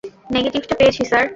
নেগেটিভটা 0.31 0.75
পেয়েছি, 0.79 1.01
স্যার! 1.05 1.25